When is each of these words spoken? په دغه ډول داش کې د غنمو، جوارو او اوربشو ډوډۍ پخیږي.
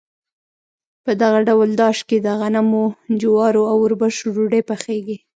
په 1.03 1.11
دغه 1.21 1.39
ډول 1.49 1.69
داش 1.81 1.97
کې 2.07 2.17
د 2.25 2.27
غنمو، 2.39 2.85
جوارو 3.21 3.63
او 3.71 3.77
اوربشو 3.81 4.25
ډوډۍ 4.35 4.61
پخیږي. 4.69 5.17